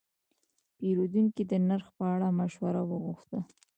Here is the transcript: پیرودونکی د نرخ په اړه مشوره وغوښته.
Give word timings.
پیرودونکی 0.77 1.43
د 1.51 1.53
نرخ 1.67 1.87
په 1.97 2.03
اړه 2.13 2.27
مشوره 2.39 2.81
وغوښته. 2.89 3.39